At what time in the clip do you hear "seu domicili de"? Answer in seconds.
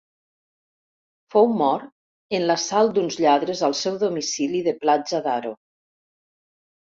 3.81-4.73